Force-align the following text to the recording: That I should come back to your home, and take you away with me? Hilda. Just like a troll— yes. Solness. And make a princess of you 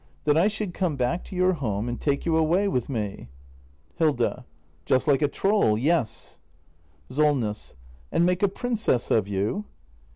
That 0.23 0.35
I 0.35 0.47
should 0.47 0.73
come 0.73 0.95
back 0.95 1.23
to 1.25 1.35
your 1.35 1.53
home, 1.53 1.87
and 1.87 2.01
take 2.01 2.25
you 2.25 2.35
away 2.35 2.67
with 2.67 2.89
me? 2.89 3.27
Hilda. 3.97 4.47
Just 4.83 5.07
like 5.07 5.21
a 5.21 5.27
troll— 5.27 5.77
yes. 5.77 6.39
Solness. 7.11 7.75
And 8.11 8.25
make 8.25 8.41
a 8.41 8.47
princess 8.47 9.11
of 9.11 9.27
you 9.27 9.65